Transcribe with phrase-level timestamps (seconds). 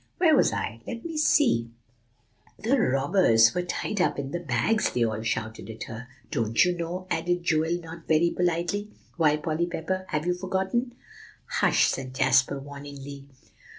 [0.17, 0.81] "Where was I?
[0.87, 1.69] Let me see"
[2.57, 6.07] "The robbers were tied up in the bags," they all shouted at her.
[6.31, 8.89] "Don't you know?" added Joel, not very politely.
[9.17, 10.95] "Why, Polly Pepper, have you forgotten?"
[11.45, 13.27] "Hush!" said Jasper warningly.